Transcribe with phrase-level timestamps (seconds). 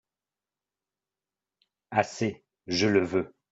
[1.91, 2.43] Assez!…
[2.65, 3.35] je le veux!…